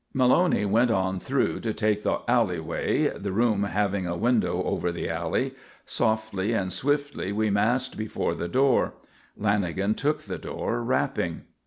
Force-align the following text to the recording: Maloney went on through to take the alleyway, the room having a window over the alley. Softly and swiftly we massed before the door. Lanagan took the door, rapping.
Maloney 0.15 0.65
went 0.65 0.89
on 0.89 1.19
through 1.19 1.59
to 1.59 1.75
take 1.75 2.01
the 2.01 2.21
alleyway, 2.27 3.09
the 3.15 3.31
room 3.31 3.65
having 3.65 4.07
a 4.07 4.17
window 4.17 4.63
over 4.63 4.91
the 4.91 5.07
alley. 5.07 5.53
Softly 5.85 6.53
and 6.53 6.73
swiftly 6.73 7.31
we 7.31 7.51
massed 7.51 7.99
before 7.99 8.33
the 8.33 8.47
door. 8.47 8.95
Lanagan 9.39 9.95
took 9.95 10.23
the 10.23 10.39
door, 10.39 10.83
rapping. 10.83 11.43